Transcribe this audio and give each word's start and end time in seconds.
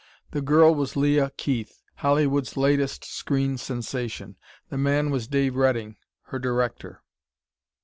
The 0.31 0.41
girl 0.41 0.73
was 0.73 0.95
Leah 0.95 1.31
Keith, 1.37 1.79
Hollywood's 1.97 2.57
latest 2.57 3.05
screen 3.05 3.59
sensation. 3.59 4.35
The 4.69 4.77
man 4.79 5.11
was 5.11 5.27
Dave 5.27 5.55
Redding, 5.55 5.95
her 6.23 6.39
director. 6.39 7.03